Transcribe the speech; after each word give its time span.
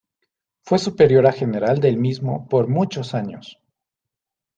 Fue 0.63 0.79
superiora 0.79 1.31
general 1.31 1.79
del 1.79 1.97
mismo 1.97 2.47
por 2.49 2.67
muchos 2.67 3.13
años. 3.13 3.59